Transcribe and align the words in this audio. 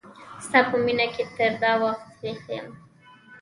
ستا 0.45 0.59
په 0.69 0.75
مینه 0.85 1.05
کی 1.13 1.23
تر 1.35 1.51
دا 1.63 1.71
وخت 1.83 2.05
ویښ 2.21 2.41
یم 2.55 2.67